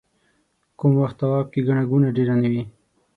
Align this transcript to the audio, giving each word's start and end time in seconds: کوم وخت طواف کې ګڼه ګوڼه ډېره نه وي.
کوم 0.77 0.91
وخت 1.01 1.15
طواف 1.21 1.45
کې 1.53 1.59
ګڼه 1.67 1.83
ګوڼه 1.91 2.09
ډېره 2.17 2.35
نه 2.41 2.47
وي. 2.51 2.63